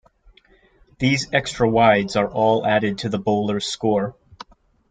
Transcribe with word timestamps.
These 0.97 1.31
extra 1.31 1.69
wides 1.69 2.15
are 2.15 2.27
all 2.27 2.65
added 2.65 2.97
to 2.97 3.09
the 3.09 3.19
bowler's 3.19 3.67
score. 3.67 4.15